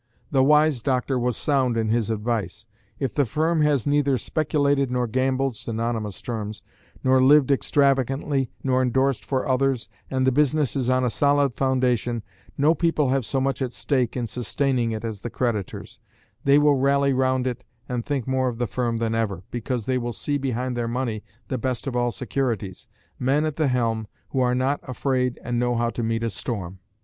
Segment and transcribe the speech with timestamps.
[0.31, 2.65] The wise doctor was sound in his advice.
[2.97, 6.63] If the firm has neither speculated nor gambled (synonymous terms),
[7.03, 12.23] nor lived extravagantly, nor endorsed for others, and the business is on a solid foundation,
[12.57, 15.99] no people have so much at stake in sustaining it as the creditors;
[16.45, 19.99] they will rally round it and think more of the firm than ever, because they
[19.99, 22.87] will see behind their money the best of all securities
[23.19, 26.79] men at the helm who are not afraid and know how to meet a storm.